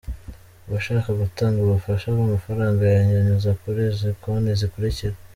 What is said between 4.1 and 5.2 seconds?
konti zikurikira:.